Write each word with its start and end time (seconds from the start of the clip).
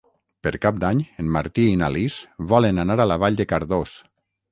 Per 0.45 0.51
Cap 0.61 0.77
d'Any 0.83 1.01
en 1.23 1.27
Martí 1.35 1.65
i 1.71 1.75
na 1.81 1.89
Lis 1.97 2.15
volen 2.53 2.85
anar 2.85 2.97
a 3.15 3.19
Vall 3.25 3.39
de 3.43 3.47
Cardós. 3.53 3.95